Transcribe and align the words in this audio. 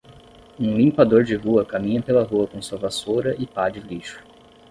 Um 0.59 0.75
limpador 0.77 1.23
de 1.23 1.35
rua 1.35 1.63
caminha 1.63 2.01
pela 2.01 2.23
rua 2.23 2.47
com 2.47 2.59
sua 2.59 2.75
vassoura 2.79 3.35
e 3.37 3.45
pá 3.45 3.69
de 3.69 3.79
lixo. 3.81 4.19